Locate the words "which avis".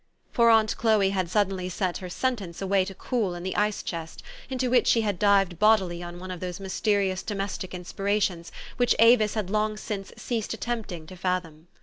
8.77-9.35